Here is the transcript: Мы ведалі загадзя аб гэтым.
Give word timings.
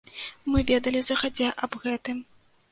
Мы 0.53 0.63
ведалі 0.71 1.03
загадзя 1.09 1.53
аб 1.67 1.79
гэтым. 1.87 2.17